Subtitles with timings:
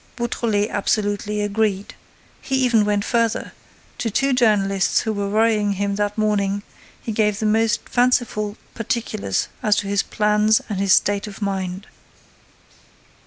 [0.15, 1.93] Beautrelet absolutely agreed.
[2.41, 3.53] He even went further:
[3.99, 6.63] to two journalists who were worrying him that morning
[6.99, 11.85] he gave the most fanciful particulars as to his plans and his state of mind.